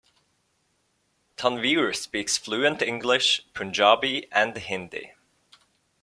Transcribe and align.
Tanveer 1.37 1.93
speaks 1.95 2.35
fluent 2.35 2.81
English, 2.81 3.45
Punjabi 3.53 4.25
and 4.31 4.57
Hindi. 4.57 5.13